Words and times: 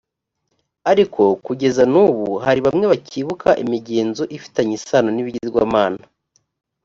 ariko 0.91 1.21
kugeza 1.45 1.83
n’ubu 1.91 2.27
hari 2.45 2.59
bamwe 2.67 2.85
bacyibuka 2.91 3.49
imigenzo 3.63 4.23
ifitanye 4.37 4.73
isano 4.79 5.09
n’ibigirwamana 5.13 6.01